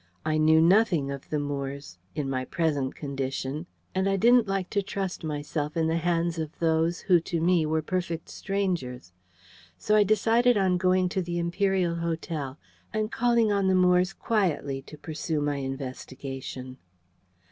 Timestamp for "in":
2.15-2.27, 5.77-5.85